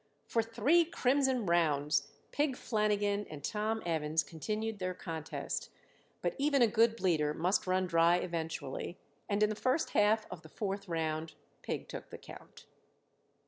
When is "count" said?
12.17-12.65